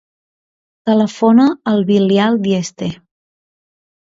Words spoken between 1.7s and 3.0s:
al Bilal Dieste.